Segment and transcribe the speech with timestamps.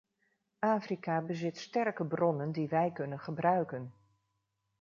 [0.67, 3.93] Afrika bezit sterke bronnen die wij kunnen gebruiken.